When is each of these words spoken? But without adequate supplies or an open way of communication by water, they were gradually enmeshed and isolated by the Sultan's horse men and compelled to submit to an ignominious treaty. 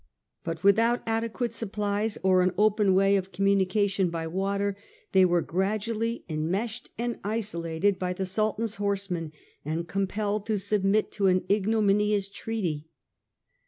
But 0.43 0.63
without 0.63 1.03
adequate 1.05 1.53
supplies 1.53 2.17
or 2.23 2.41
an 2.41 2.53
open 2.57 2.95
way 2.95 3.17
of 3.17 3.31
communication 3.31 4.09
by 4.09 4.25
water, 4.25 4.75
they 5.11 5.25
were 5.25 5.43
gradually 5.43 6.25
enmeshed 6.27 6.89
and 6.97 7.19
isolated 7.23 7.99
by 7.99 8.13
the 8.13 8.25
Sultan's 8.25 8.77
horse 8.81 9.11
men 9.11 9.31
and 9.63 9.87
compelled 9.87 10.47
to 10.47 10.57
submit 10.57 11.11
to 11.11 11.27
an 11.27 11.45
ignominious 11.51 12.29
treaty. 12.29 12.89